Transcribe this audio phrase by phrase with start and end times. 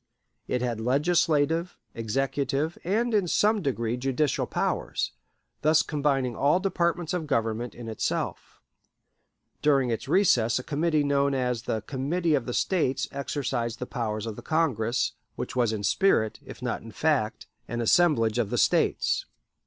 [0.47, 5.11] It had legislative, executive, and in some degree judicial powers,
[5.61, 8.59] thus combining all departments of government in itself.
[9.61, 14.25] During its recess a committee known as the Committee of the States exercised the powers
[14.25, 18.57] of the Congress, which was in spirit, if not in fact, an assemblage of the
[18.57, 19.27] States.